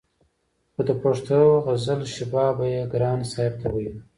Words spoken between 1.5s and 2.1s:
غزل